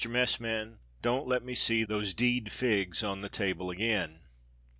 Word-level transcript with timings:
Messman, 0.09 0.79
don't 1.03 1.27
let 1.27 1.43
me 1.43 1.53
see 1.53 1.83
those 1.83 2.15
d 2.15 2.39
d 2.39 2.49
figs 2.49 3.03
on 3.03 3.21
the 3.21 3.29
table 3.29 3.69
again." 3.69 4.21